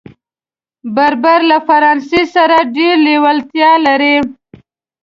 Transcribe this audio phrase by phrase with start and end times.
[0.95, 4.15] بربر له فرانسې سره ډېره لېوالتیا لري.